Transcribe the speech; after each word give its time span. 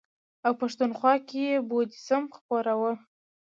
او 0.45 0.51
پښتونخوا 0.61 1.13
کې 1.27 1.39
یې 1.49 1.55
بودیزم 1.69 2.23
خپراوه. 2.37 2.91